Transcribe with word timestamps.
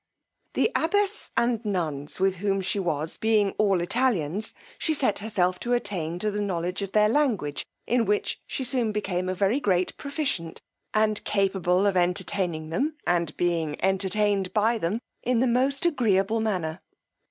The 0.55 0.71
abbess 0.75 1.29
and 1.37 1.63
nuns, 1.63 2.19
with 2.19 2.37
whom 2.37 2.59
she 2.59 2.79
was, 2.79 3.19
being 3.19 3.51
all 3.59 3.79
Italians, 3.81 4.55
she 4.79 4.95
set 4.95 5.19
herself 5.19 5.59
to 5.59 5.73
attain 5.73 6.17
to 6.17 6.31
the 6.31 6.41
knowledge 6.41 6.81
of 6.81 6.91
their 6.93 7.07
language, 7.07 7.63
in 7.85 8.05
which 8.05 8.39
she 8.47 8.63
soon 8.63 8.91
became 8.91 9.29
a 9.29 9.35
very 9.35 9.59
great 9.59 9.95
proficient, 9.97 10.59
and 10.91 11.23
capable 11.23 11.85
of 11.85 11.95
entertaining 11.95 12.71
them, 12.71 12.95
and 13.05 13.37
being 13.37 13.75
entertained 13.83 14.51
by 14.55 14.79
them 14.79 14.97
in 15.21 15.37
the 15.37 15.45
most 15.45 15.85
agreeable 15.85 16.39
manner. 16.39 16.81